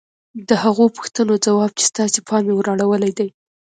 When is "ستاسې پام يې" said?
1.91-2.53